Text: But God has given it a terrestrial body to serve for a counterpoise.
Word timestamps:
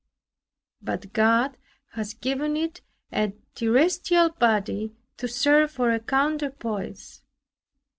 But 0.81 1.13
God 1.13 1.57
has 1.91 2.15
given 2.15 2.57
it 2.57 2.81
a 3.13 3.33
terrestrial 3.53 4.29
body 4.31 4.95
to 5.17 5.27
serve 5.27 5.69
for 5.69 5.91
a 5.91 5.99
counterpoise. 5.99 7.21